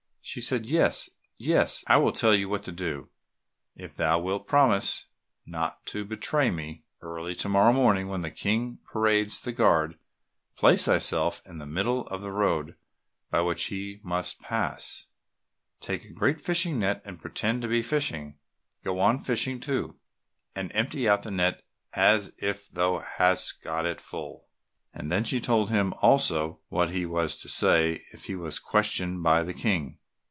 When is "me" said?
5.45-5.51, 6.49-6.85